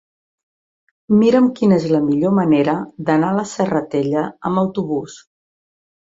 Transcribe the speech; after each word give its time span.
Mira'm 1.17 1.49
quina 1.59 1.75
és 1.81 1.83
la 1.91 1.99
millor 2.05 2.33
manera 2.37 2.73
d'anar 3.09 3.29
a 3.33 3.35
la 3.41 3.43
Serratella 3.51 4.23
amb 4.51 4.63
autobús. 4.63 5.19